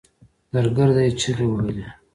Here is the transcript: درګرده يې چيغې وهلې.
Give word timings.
درګرده 0.53 1.01
يې 1.05 1.11
چيغې 1.19 1.45
وهلې. 1.49 1.87